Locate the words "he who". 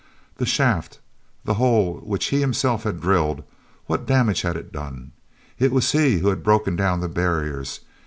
5.91-6.29